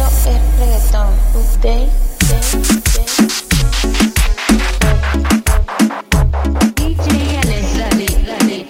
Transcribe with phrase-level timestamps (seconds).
[0.00, 1.12] Esto es reggaetón.
[6.74, 8.68] DJ Alex, dale,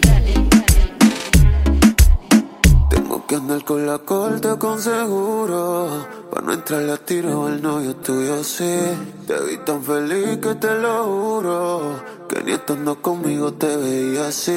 [2.91, 6.05] Tengo que andar con la corte con seguro.
[6.33, 8.81] Para no entrar a tiro al novio tuyo, sí.
[9.29, 12.01] Te vi tan feliz que te lo juro.
[12.29, 14.51] Que ni estando conmigo te veía así.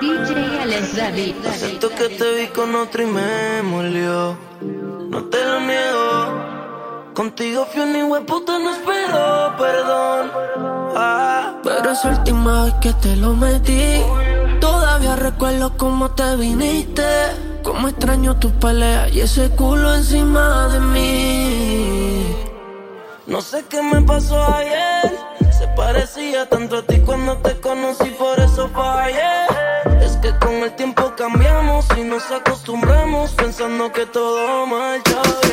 [0.00, 1.34] DJ Alex David.
[1.54, 4.97] Siento que te vi con otro y me molió.
[7.18, 10.30] Contigo fui un hijo puta, no espero perdón.
[10.96, 11.54] Ah.
[11.64, 14.00] Pero es última vez que te lo metí.
[14.60, 17.02] Todavía recuerdo cómo te viniste.
[17.64, 22.36] Cómo extraño tu pelea y ese culo encima de mí.
[23.26, 25.18] No sé qué me pasó ayer.
[25.58, 29.46] Se parecía tanto a ti cuando te conocí, por eso fallé.
[30.00, 35.47] Es que con el tiempo cambiamos y nos acostumbramos pensando que todo marchaba.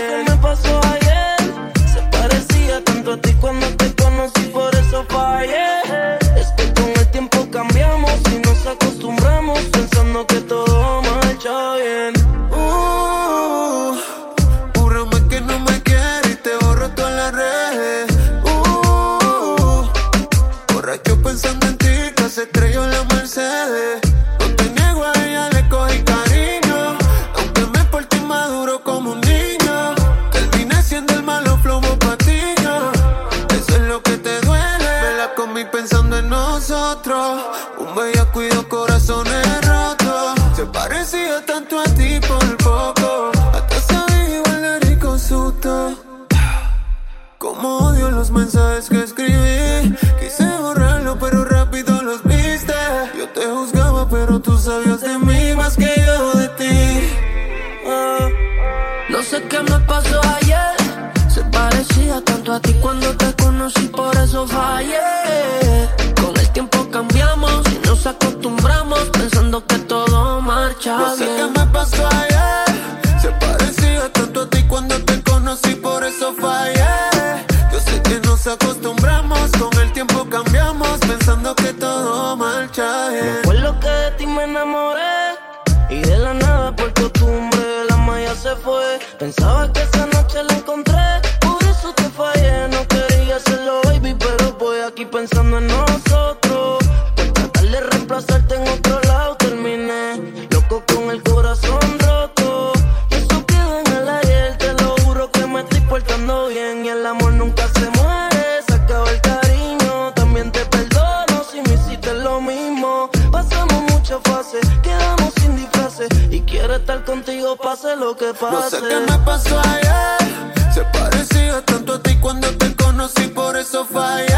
[122.26, 124.35] cuando te conocí, por eso falla.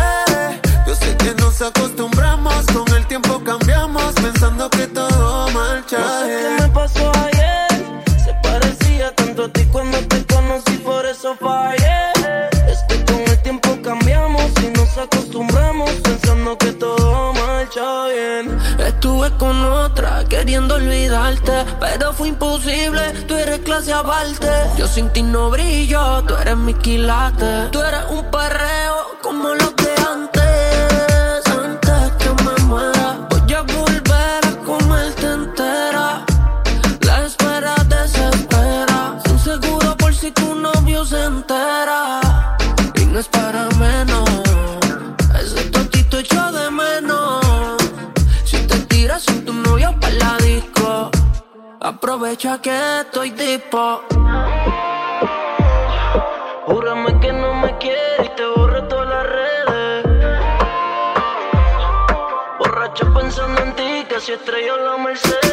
[20.47, 24.47] queriendo olvidarte, pero fue imposible, tú eres clase aparte.
[24.77, 29.06] Yo sin ti no brillo, tú eres mi quilate, tú eres un perreo
[52.37, 54.03] sospecha que estoy dispo.
[56.67, 60.05] Júrame que no me quieres y te borro todas las redes.
[62.59, 65.46] Borracho pensando en ti, casi estrelló la merced.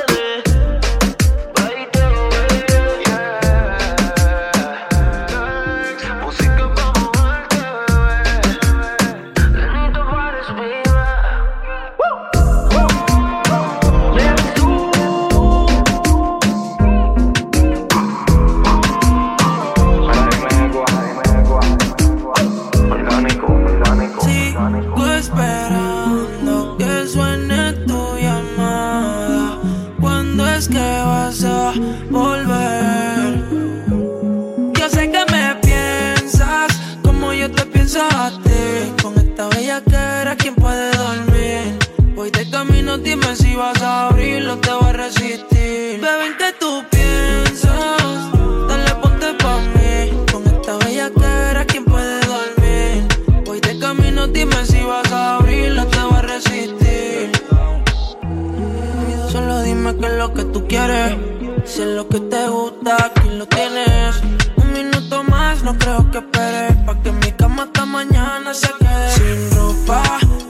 [62.08, 64.20] Que te gusta, aquí lo tienes.
[64.56, 66.76] Un minuto más, no creo que esperes.
[66.87, 69.11] Pa' que mi cama hasta mañana se quede.
[69.12, 70.02] Sin ropa,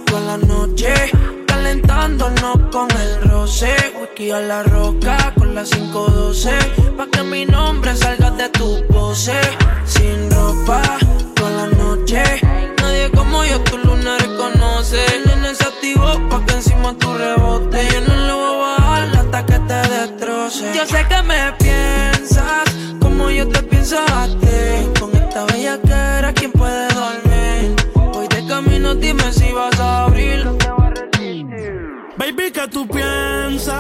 [0.07, 0.93] toda la noche.
[1.47, 3.75] Calentándonos con el roce.
[4.01, 6.51] Whisky a la roca con la 512.
[6.97, 9.39] Pa' que mi nombre salga de tu pose.
[9.85, 10.83] Sin ropa,
[11.35, 12.23] toda la noche.
[13.11, 15.05] Como yo, tu luna reconoce.
[15.27, 17.87] Nene se activó pa' que encima tu rebote.
[17.93, 20.73] Yo no lo voy a bajar hasta que te destroce.
[20.75, 22.65] Yo sé que me piensas
[23.01, 25.01] como yo te pienso a ti.
[25.01, 25.79] Con esta bella
[26.19, 27.77] era, ¿quién puede dormir?
[28.13, 30.64] Voy de camino, dime si vas a abrir.
[32.25, 33.77] Baby, ¿qué tú piensas?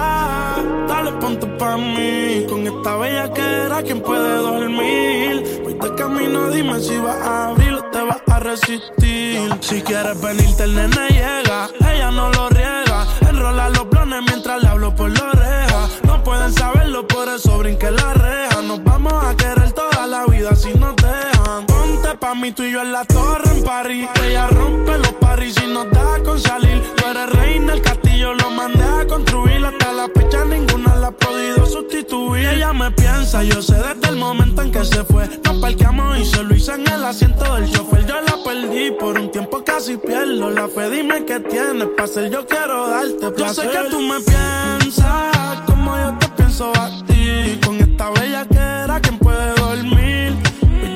[0.87, 2.45] Dale, ponte pa' mí.
[2.47, 5.63] Con esta bella que era, ¿quién puede dormir?
[5.65, 9.51] Voy de camino, dime si vas a abrir o te vas a resistir.
[9.61, 11.71] Si quieres venirte, el nene llega.
[11.91, 13.07] Ella no lo riega.
[13.27, 15.89] Enrola los planes mientras le hablo por la oreja.
[16.03, 18.61] No pueden saberlo, por eso brinque la reja.
[18.61, 21.65] Nos vamos a querer toda la vida si nos dejan.
[21.65, 24.07] Ponte pa' mí, tú y yo en la torre en París.
[24.23, 26.83] Ella rompe los paris y nos da con salir.
[26.95, 29.65] Tú eres reina, el castillo lo mandé a construir.
[29.65, 32.47] Hasta la fecha ninguna la ha podido sustituir.
[32.47, 35.29] Ella me piensa, yo sé desde el momento en que se fue.
[35.45, 38.07] Nos parqueamos y se lo hice en el asiento del chofer.
[38.07, 40.89] Yo la perdí por un tiempo casi pierdo la fe.
[40.91, 43.65] Dime qué tienes para hacer, yo quiero darte placer.
[43.67, 47.59] Yo sé que tú me piensas como yo te pienso a ti.
[47.65, 50.35] Con esta bella que era, ¿quién puede dormir?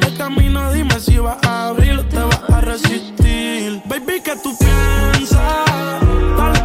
[0.01, 3.83] De camino, dime si vas a abrir o te vas a resistir.
[3.87, 5.41] Baby, ¿qué tú piensas?
[6.37, 6.58] Dale,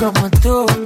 [0.00, 0.79] como tú,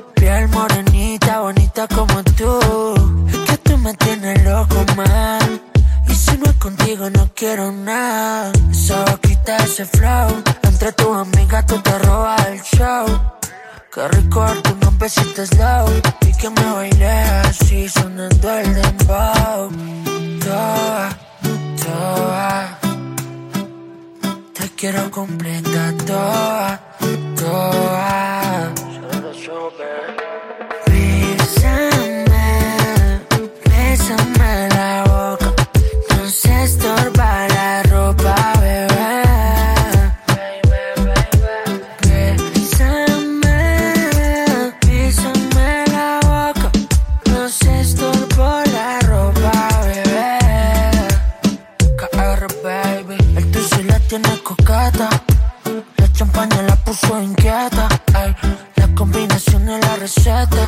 [54.66, 57.86] La champaña la puso inquieta.
[58.14, 58.34] Ay,
[58.76, 60.66] la combinación es la receta.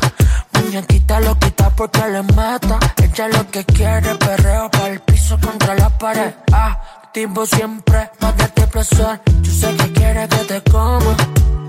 [0.53, 2.77] Muñequita lo quita porque le mata.
[3.01, 6.31] Ella lo que quiere, perreo para el piso contra la pared.
[6.53, 9.19] Ah, activo siempre para darte placer.
[9.41, 11.17] Yo sé que quiere que te coma.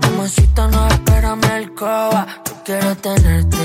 [0.01, 2.27] Mamacita, no espera mi alcoba.
[2.45, 3.58] Yo quiero tenerte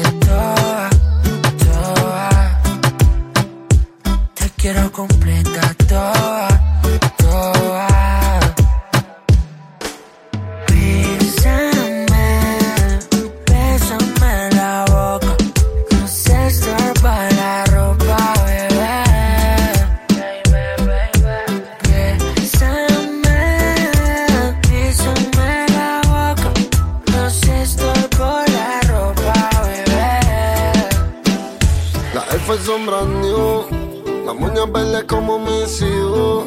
[35.02, 36.44] como mis hijos.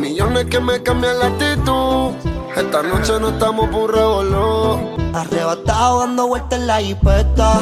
[0.00, 2.10] Millones que me cambian la actitud.
[2.56, 5.14] Esta noche no estamos por revolver.
[5.14, 7.60] Arrebatado dando vueltas en la jipeta.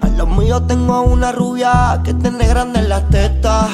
[0.00, 3.68] A los míos tengo una rubia que tiene grande en las tetas.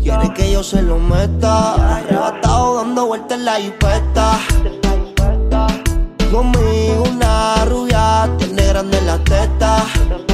[0.00, 1.96] Quiere que yo se lo meta.
[1.96, 4.38] Arrebatado dando vueltas en la jipeta.
[6.30, 10.31] Conmigo una rubia tiene grande en las tetas.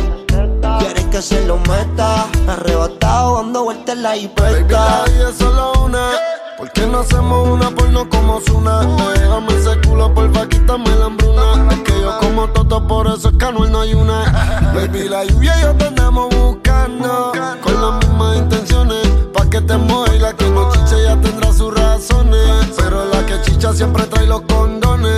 [0.78, 2.26] Quiere que se lo meta.
[2.48, 5.04] Arrebatado dando vueltas en la Baby, jipeta.
[5.06, 6.10] la es solo una.
[6.56, 8.80] ¿Por qué no hacemos una porno como Zuna?
[9.14, 11.72] Déjame ese culo, porfa, quítame la hambruna.
[11.72, 14.72] Es que yo como toto, por eso es que no hay una.
[14.74, 17.32] Baby, la lluvia y yo te andamos buscando.
[17.62, 19.06] Con las mismas intenciones.
[19.32, 22.70] Pa' que te mueva y la que no chicha ya tendrá sus razones.
[22.76, 25.12] Pero la que chicha siempre trae los condones.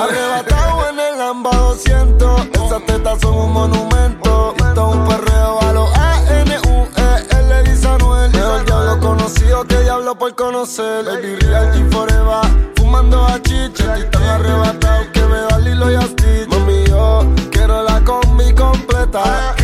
[0.00, 2.46] Arrebatado en el Lamba 200.
[2.54, 4.17] Esas tetas son un monumento.
[10.18, 11.04] Por conocer.
[11.04, 12.72] Baby real G forever.
[12.76, 13.96] Fumando a chicha.
[13.96, 16.48] Estoy tan arrebatado que veo al hilo y a Stitch.
[16.48, 19.54] Mami, yo quiero la combi completa.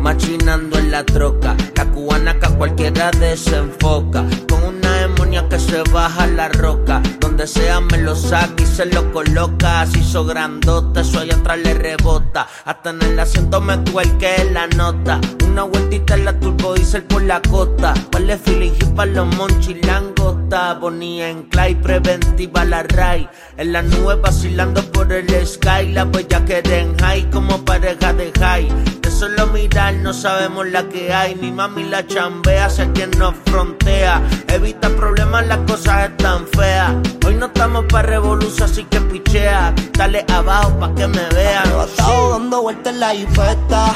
[0.00, 4.24] Machinando en la troca, la cubana que a cualquiera desenfoca.
[4.48, 7.02] Con una demonia que se baja la roca.
[7.38, 9.82] Donde sea me lo saca y se lo coloca.
[9.82, 12.48] Así hizo grandote, eso allá atrás le rebota.
[12.64, 15.20] Hasta en el asiento me tuerque la nota.
[15.46, 17.94] Una vueltita en la turbo diesel por la costa.
[18.10, 20.74] Vale feeling y pa' los monchis langota.
[20.74, 23.28] Bonía en clay, preventiva la ray.
[23.56, 25.92] En la nube vacilando por el sky.
[25.92, 28.68] La bella que en high como pareja de high.
[29.00, 31.36] De solo mirar no sabemos la que hay.
[31.36, 34.20] Mi mami la chambea, sé quien nos frontea.
[34.48, 36.96] Evita problemas, las cosas están feas.
[37.28, 39.74] Hoy no estamos pa' revolución, así que pichea.
[39.92, 41.58] Dale abajo pa' que me vean.
[41.58, 43.94] Arrebatado dando vueltas en la jipeta.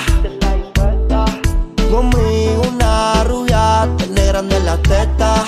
[1.91, 5.47] Conmigo una rubia, tiene grande la teta.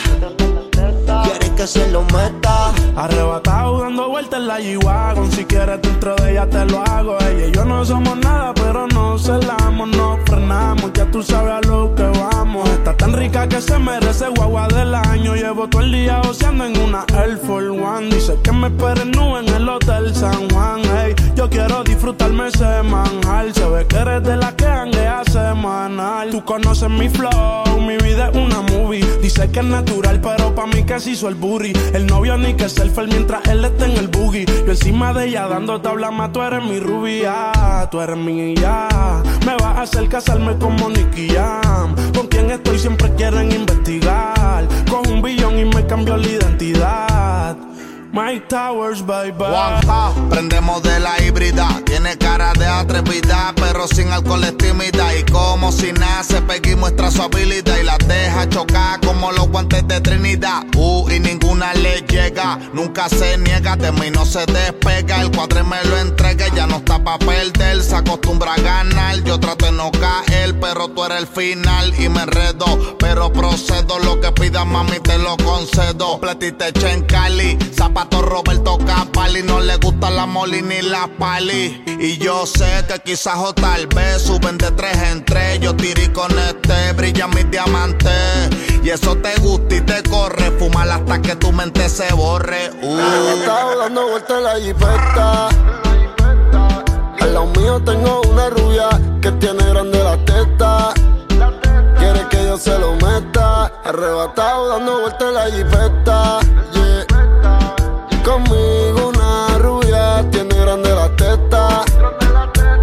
[1.66, 2.75] Se lo meta.
[2.94, 7.16] Arrebatado dando vueltas en la G-Wagon Si quieres dentro de ella te lo hago.
[7.21, 11.61] Ella y yo no somos nada pero no celamos No frenamos, ya tú sabes a
[11.66, 12.68] lo que vamos.
[12.68, 15.35] Está tan rica que se merece guagua del año.
[15.35, 18.14] Llevo todo el día oceando en una Air Force One.
[18.14, 20.83] Dice que me esperen nube en el Hotel San Juan.
[20.99, 26.28] Ey, Yo quiero disfrutarme semanal Se ve que eres de la que hanguea semanal.
[26.30, 29.02] Tú conoces mi flow, mi vida es una movie.
[29.23, 32.68] Dice que es natural pero pa' mí se hizo el booty El novio ni que
[32.68, 34.44] selfie mientras él está en el boogie.
[34.44, 39.23] Yo encima de ella dando tabla más Tú eres mi rubia, tú eres mi ya.
[39.46, 44.66] Me vas a hacer casarme como Nicky Jam Con quien estoy siempre quieren investigar.
[44.90, 47.56] Con un billón y me cambió la identidad
[48.14, 49.49] Mike Towers, bye bye.
[49.49, 51.66] Juanja, prendemos de la híbrida.
[51.85, 55.16] Tiene cara de atrevida, pero sin alcohol es tímida.
[55.16, 59.88] Y como si nace, Peggy muestra su habilidad y la deja chocar como los guantes
[59.88, 60.62] de Trinidad.
[60.76, 65.21] Uh, y ninguna le llega, nunca se niega, de mí no se despega.
[65.21, 67.83] El cuadre me lo entrega, ya no está pa' perder.
[67.83, 72.09] Se acostumbra a ganar, yo trato de no caer, pero tú eres el final y
[72.09, 72.97] me enredo.
[73.00, 76.21] Pero procedo, lo que pidas, mami, te lo concedo.
[76.21, 81.84] Platite en Cali, zapato Roberto Capali, no le gusta la moli ni la pali.
[82.00, 85.61] Y yo sé que quizás o tal vez suben de tres en tres.
[85.61, 88.50] Yo tiré con este, brilla mis diamantes.
[88.82, 92.70] Y eso te gusta y te corre, fumar hasta que tu mente se borre.
[92.82, 92.99] Uh.
[92.99, 95.49] Arrebatado dando vueltas la jipeta.
[97.20, 98.88] Al lado mío tengo una rubia
[99.23, 100.92] que tiene grande la teta.
[101.99, 103.66] Quiere que yo se lo meta.
[103.84, 106.40] Arrebatado dando vueltas la jipeta.
[108.25, 111.85] Conmigo una rubia tiene grande la teta.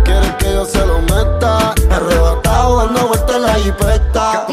[0.04, 1.74] Quiere que yo se lo meta.
[1.90, 4.46] Arrebatado dando vueltas la jipeta.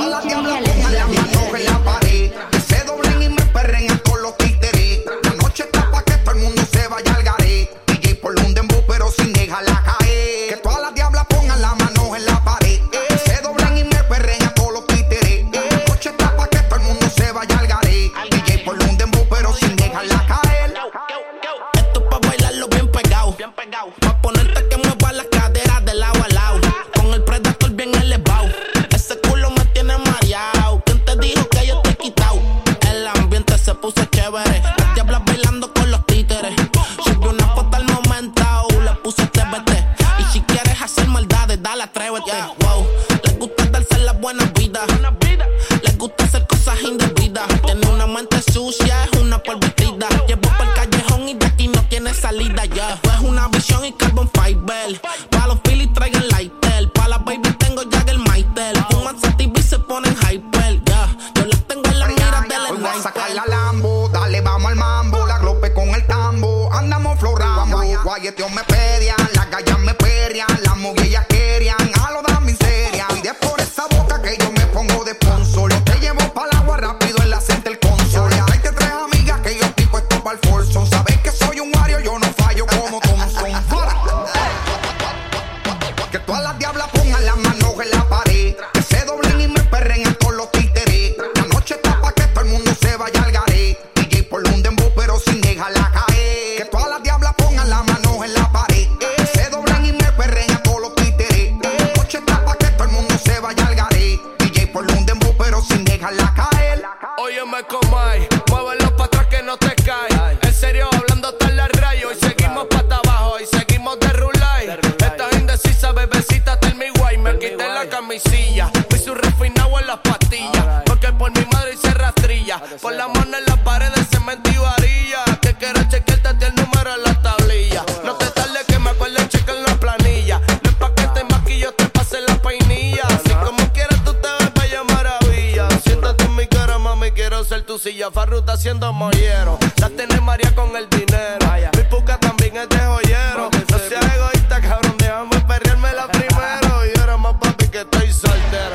[137.79, 139.57] Lucía Farruta siendo mollero.
[139.81, 141.47] La tiene María con el dinero.
[141.77, 143.51] Mi puca también es de joyero.
[143.71, 146.85] No seas egoísta, cabrón, déjame perderme la primero.
[146.85, 148.75] Y ahora más papi que estoy soltero.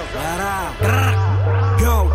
[0.79, 1.77] Para.
[1.81, 2.09] Yo,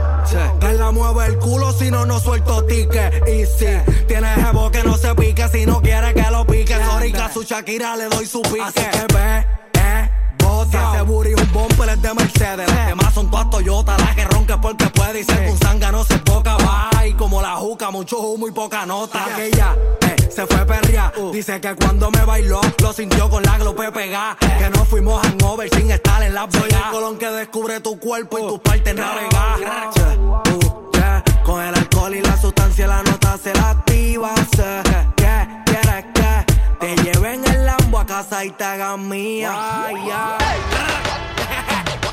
[0.61, 3.23] te mueve el culo si no, no suelto ticket.
[3.28, 3.66] Y si
[4.07, 6.75] tienes jebo que no se pique, si no quieres que lo pique.
[6.75, 8.62] Sorry, que a su Shakira le doy su pique.
[8.62, 10.95] Así que ve, eh, bota.
[10.95, 12.66] Ese booty un bumper es de Mercedes.
[12.66, 14.16] Las demás son todas Toyota, las
[14.61, 17.07] porque puede y ser un zángano se poca va.
[17.07, 19.25] Y como la juca, mucho humo y poca nota.
[19.25, 21.12] Aquella eh, se fue perria.
[21.17, 21.31] Uh.
[21.31, 24.37] Dice que cuando me bailó, lo sintió con la glope pegada.
[24.37, 28.38] Que no fuimos hangover sin estar en la Soy el colón que descubre tu cuerpo
[28.38, 28.49] y uh.
[28.49, 29.97] tus partes navegadas.
[29.97, 31.25] Uh, yeah.
[31.45, 34.35] Con el alcohol y la sustancia, la nota se la activa.
[34.57, 34.83] Se,
[35.19, 36.45] yeah, quieres que
[36.81, 39.88] te lleven el lambo a casa y te hagan mía.
[40.05, 41.38] Yeah.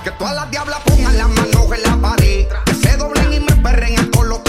[0.06, 2.48] Que todas las diablas pongan las manos en la pared.
[2.66, 4.45] Que se doblen y me perren a todos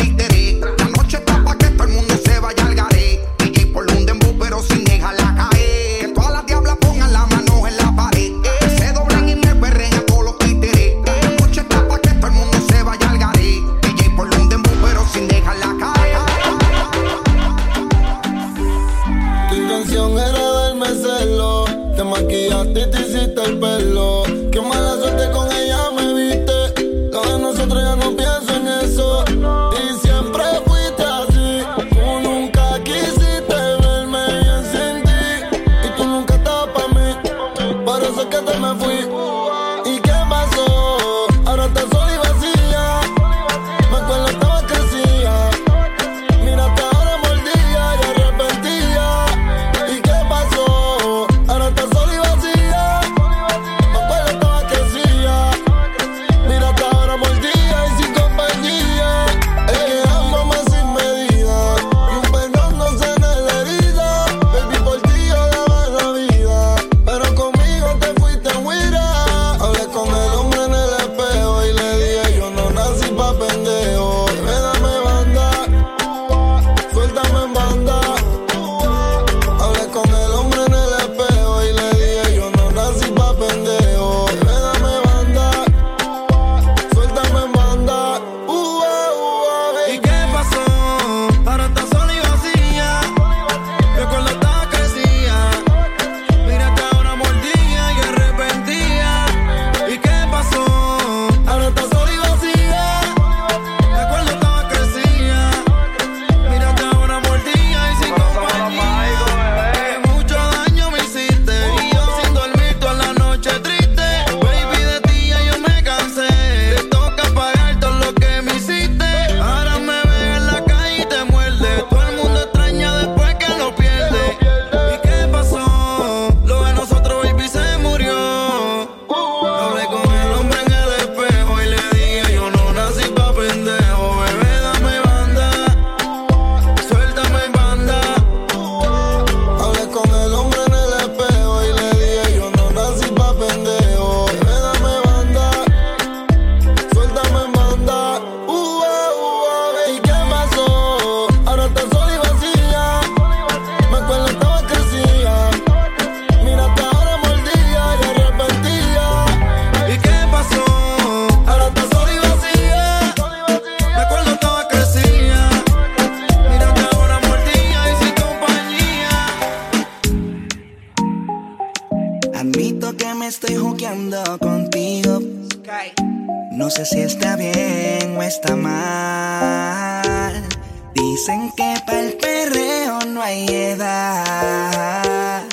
[180.96, 185.44] Dicen que para el perreo no hay edad.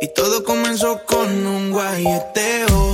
[0.00, 2.89] Y todo comenzó con un guayeteo.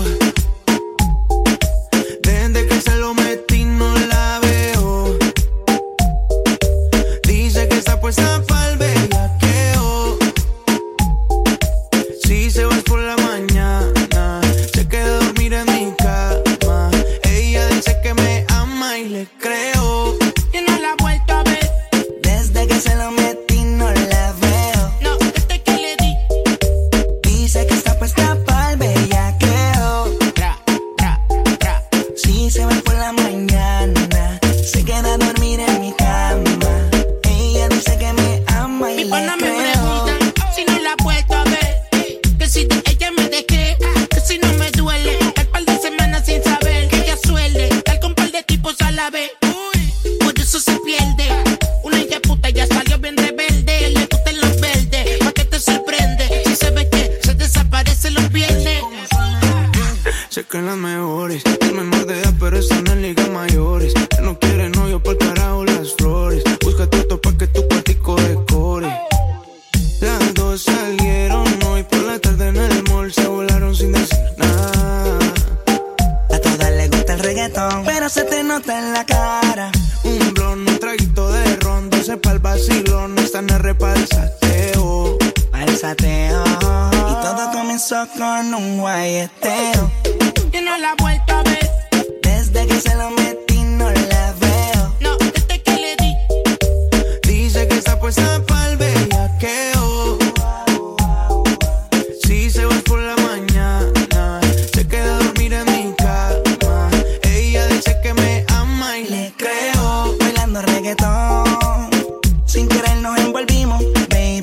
[113.37, 114.41] Envolvimos, baby.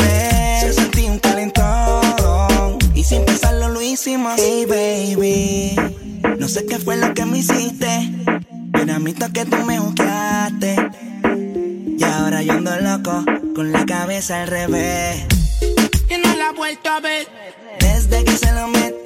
[0.59, 2.77] Se sentí un calentón.
[2.93, 4.33] Y sin pensarlo lo hicimos.
[4.37, 5.75] Hey, baby.
[6.37, 8.11] No sé qué fue lo que me hiciste.
[8.71, 10.75] Pero a mí que tú me buscaste.
[11.97, 13.23] Y ahora yo ando loco,
[13.55, 15.25] con la cabeza al revés.
[16.09, 17.27] Y no la he vuelto a ver.
[17.79, 19.02] Desde que se lo metí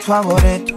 [0.00, 0.74] spot favorito.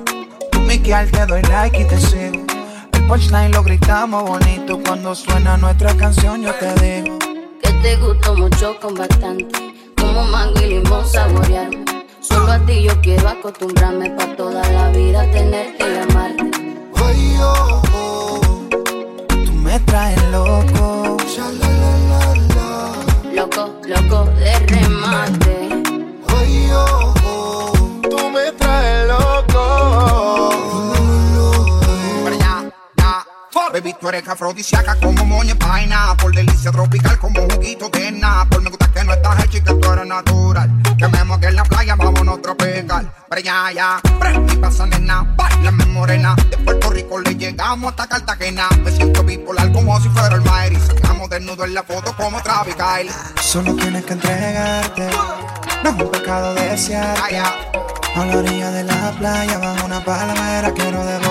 [0.52, 2.46] Tú, Miquial, te doy like y te sigo.
[2.94, 4.80] El punchline lo gritamos bonito.
[4.86, 7.20] Cuando suena nuestra canción, yo te digo.
[7.62, 9.74] Que te gustó mucho con bastante.
[9.98, 11.86] Como mango y limón saborearme.
[12.22, 16.52] Solo a ti yo quiero acostumbrarme pa' toda la vida tenerte y amarte.
[16.96, 18.42] Ay, oh, oh,
[19.28, 21.18] tú me traes loco.
[21.28, 23.34] Sha, la, la, la, la.
[23.34, 25.70] Loco, loco de remate.
[26.28, 27.03] Ay, oh, oh,
[33.84, 36.16] Baby, tú eres afrodisíaca como moña paina.
[36.16, 39.74] Por delicia tropical como juguito de Por me gusta que no estás hecha y que
[39.74, 40.72] tú eres natural.
[40.98, 43.14] Que me moque en la playa, vámonos a tropical.
[43.30, 44.00] Pero ya,
[44.48, 46.34] y pasa nena, bailame morena.
[46.50, 48.70] De Puerto Rico le llegamos hasta Cartagena.
[48.86, 50.78] Me siento bipolar como si fuera el Mayri.
[50.78, 53.12] Sacamos desnudo en la foto como Travis Kyle.
[53.42, 55.10] Solo tienes que entregarte.
[55.84, 57.38] No es un pecado desearte.
[58.16, 61.23] A la orilla de la playa, bajo una palmera, quiero devorarte.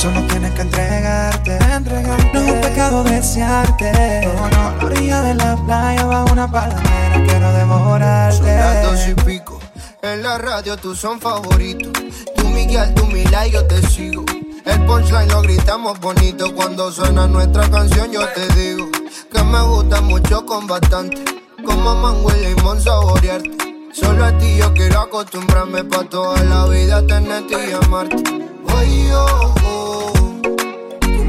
[0.00, 2.30] Solo tienes que entregarte, entregarte.
[2.32, 4.22] No es un pecado desearte.
[4.24, 8.62] No, no, a la orilla de la playa, bajo una palmera, quiero devorarte.
[8.62, 9.60] Son dos y pico.
[10.00, 11.92] En la radio tú son favoritos.
[12.34, 14.24] Tú Miguel, tú Mila y yo te sigo.
[14.64, 16.54] El punchline lo gritamos bonito.
[16.54, 18.88] Cuando suena nuestra canción yo te digo
[19.30, 21.22] que me gusta mucho con bastante.
[21.62, 23.50] Como mango y limón saborearte.
[23.92, 28.16] Solo a ti yo quiero acostumbrarme pa' toda la vida tenerte y amarte.
[28.64, 28.80] Oh,
[29.14, 29.59] oh.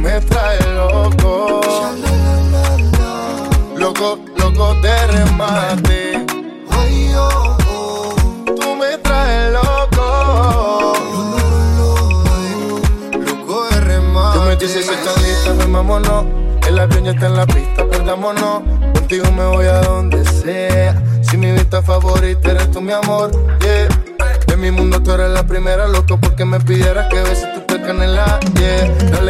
[0.01, 1.61] Me traes loco.
[3.77, 6.25] Loco, loco de remate.
[8.45, 10.93] Tú me traes loco.
[13.13, 14.39] Loco de remate.
[14.39, 16.25] Tú me dices estás lista, ven, vámonos.
[16.67, 18.63] El avión ya está en la pista, perdámonos.
[18.95, 20.99] Contigo me voy a donde sea.
[21.21, 23.87] Si mi vista favorita eres tú, mi amor, yeah.
[24.47, 27.83] En mi mundo tú eres la primera, loco, porque me pidieras que beses tu piel
[27.83, 29.20] canela, yeah.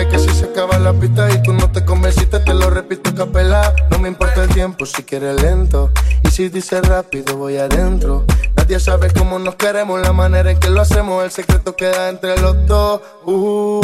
[0.62, 3.74] Acaba la pista y tú no te convenciste, te lo repito capela.
[3.90, 5.90] No me importa el tiempo si quieres lento.
[6.24, 8.26] Y si dices rápido, voy adentro.
[8.56, 12.40] Nadie sabe cómo nos queremos, la manera en que lo hacemos, el secreto queda entre
[12.40, 13.02] los dos.
[13.26, 13.82] Uh,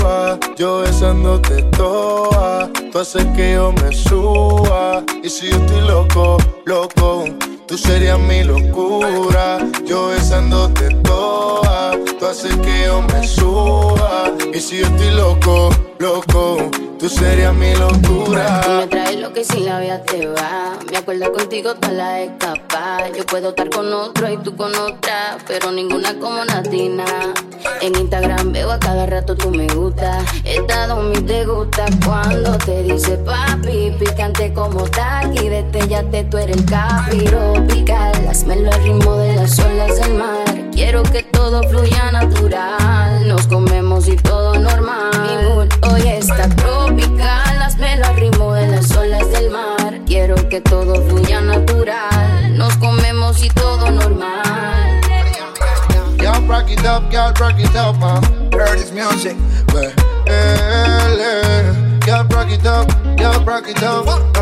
[0.56, 5.04] yo besándote toa, tú haces que yo me suba.
[5.24, 7.26] Y si yo estoy loco, loco,
[7.68, 9.58] tú serías mi locura.
[9.84, 14.32] Yo besándote toa, tú haces que yo me suba.
[14.54, 16.58] Y si yo estoy loco, loco,
[17.00, 18.62] tú serías mi Tú locura.
[18.80, 20.78] me traes lo que sin la vida te va.
[20.92, 23.10] Me acuerdo contigo toda la escapa.
[23.16, 27.06] Yo puedo estar con otro y tú con otra, pero ninguna como Natina.
[27.82, 30.20] En Instagram veo a cada rato tú me gusta.
[30.44, 36.66] Estado mi te gusta cuando te dice papi, picante como taqui, destellate tú eres el
[36.66, 38.28] capiro pical.
[38.30, 40.46] Hazmelo al ritmo de las olas del mar.
[40.72, 43.26] Quiero que todo fluya natural.
[43.26, 45.12] Nos comemos y todo normal.
[45.22, 47.62] Mi mood hoy está tropical.
[47.62, 50.02] Hazmelo al ritmo de las olas del mar.
[50.06, 52.58] Quiero que todo fluya natural.
[52.58, 55.02] Nos comemos y todo normal.
[56.18, 58.22] Y'all rock it up, y'all rock it up, man.
[58.52, 59.38] Heard this music.
[60.26, 61.74] Eh,
[62.06, 64.37] y'all rock it up, y'all rock it up.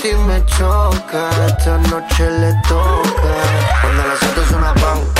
[0.00, 3.34] ti me choca, esta noche le toca.
[3.80, 5.19] Cuando las otras una pausa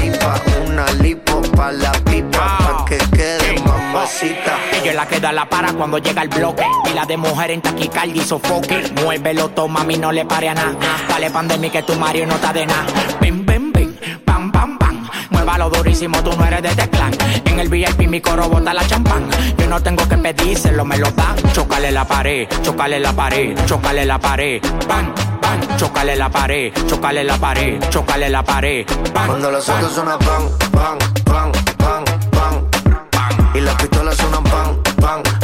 [4.01, 6.65] Ella es la que da la para cuando llega el bloque.
[6.89, 8.91] Y la de mujer en taquicardia y sofoque.
[9.03, 10.75] Muévelo, toma, mí no le pare a nada.
[11.07, 12.85] Dale pandemia que tu Mario no está de nada.
[13.19, 15.07] Ven, ven, ven, pam, pam, pam.
[15.29, 17.11] Muévalo durísimo, tú no eres de este clan.
[17.45, 19.29] En el VIP mi coro bota la champán.
[19.57, 21.35] Yo no tengo que pedírselo, me lo dan.
[21.53, 24.61] Chocale la pared, chocale la pared, chocale la pared.
[24.87, 28.83] Pan, pan, chocale la pared, chocale la pared, chocale la pared.
[29.13, 31.70] Cuando los suenan pan, pan, pan, pan, pan.
[33.53, 35.40] Y las pistolas suenan pan, pan,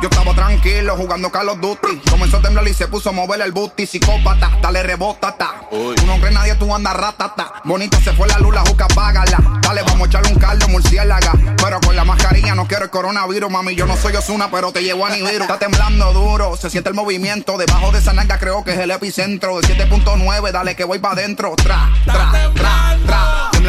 [0.00, 2.00] Yo estaba tranquilo jugando Call of Duty.
[2.10, 3.86] Comenzó a temblar y se puso a mover el booty.
[3.86, 5.62] Psicópata, dale rebótata.
[5.70, 7.54] Tú no crees nadie, tú andas ratata.
[7.64, 9.60] Bonita se fue la luz, la juca, págala.
[9.60, 11.32] Dale, vamos a echarle un caldo, murciélaga.
[11.56, 13.74] Pero con la mascarilla no quiero el coronavirus, mami.
[13.74, 15.42] Yo no soy Osuna, pero te llevo a Nibiru.
[15.42, 17.58] Está temblando duro, se siente el movimiento.
[17.58, 19.60] Debajo de esa nalga creo que es el epicentro.
[19.60, 21.54] De 7.9, dale que voy pa' adentro.
[21.56, 22.83] Tra, tra, tra, tra.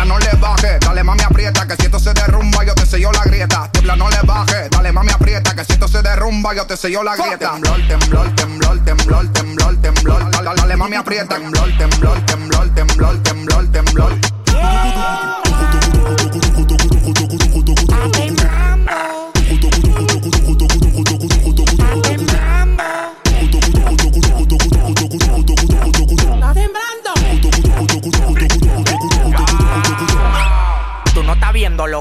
[0.06, 0.78] Tiembla, no le baje.
[0.80, 1.66] Dale, mami, aprieta.
[1.68, 3.70] Que si esto se derrumba, yo te sello la grieta.
[3.72, 4.70] Tiembla, no le baje.
[4.70, 5.56] Dale, mami, aprieta.
[5.56, 7.54] Que si esto se derrumba, yo te sello la grieta.
[7.54, 10.32] Temblor, temblor, temblor, temblor, temblor, temblor.
[10.32, 11.36] Dale, dale, mami, aprieta.
[11.36, 14.20] Temblor, temblor, temblor, temblor, temblor, temblor.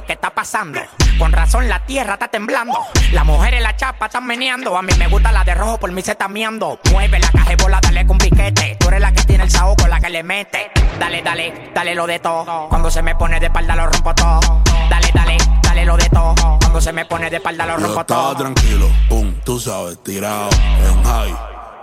[0.05, 0.81] Lo que está pasando.
[1.19, 2.79] Con razón la tierra está temblando.
[3.13, 4.77] Las mujeres la chapa están meneando.
[4.77, 6.79] A mí me gusta la de rojo, por mí se está miando.
[6.93, 8.77] Mueve la cajebola, dale con piquete.
[8.79, 10.71] Tú eres la que tiene el saoco, la que le mete.
[10.99, 12.69] Dale, dale, dale lo de todo.
[12.69, 14.63] Cuando se me pone de espalda lo rompo todo.
[14.91, 16.35] Dale, dale, dale lo de todo.
[16.61, 18.37] Cuando se me pone de espalda lo rompo todo.
[18.37, 20.51] tranquilo, pum, tú sabes, tirado
[20.87, 21.35] en high,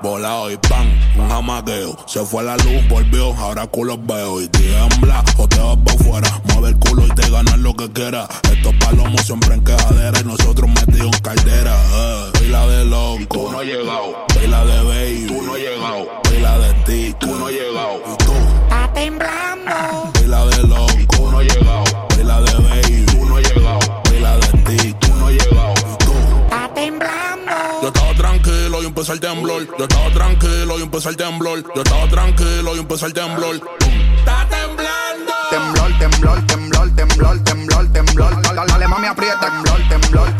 [0.01, 0.87] volado y pan,
[1.17, 1.95] un jamaqueo.
[2.05, 6.41] Se fue la luz, volvió, ahora culos veo y tiembla o te vas pa' afuera.
[6.53, 8.27] Mueve el culo y te ganas lo que quieras.
[8.51, 11.75] Estos palomos siempre en quejadera y nosotros metidos en caldera.
[11.93, 12.31] Eh.
[12.33, 14.25] Baila de loco, tú no has llegado.
[14.35, 16.07] Baila de baby, tú no has llegado.
[16.23, 18.01] Baila de ti, tú no has llegado.
[18.13, 18.33] Y tú,
[18.63, 20.11] Está temblando.
[20.15, 20.90] baila de loco,
[28.81, 29.67] tranquilo y empezó el temblor.
[29.77, 31.63] Yo estaba tranquilo y empezó el temblor.
[31.75, 33.55] Yo estaba tranquilo y empezó el temblor.
[33.55, 35.33] Está temblando.
[35.49, 38.41] Temblor, temblor, temblor, temblor, temblor, temblor.
[38.41, 39.39] Dale, mami, aprieta.
[39.39, 40.37] Temblor, temblor,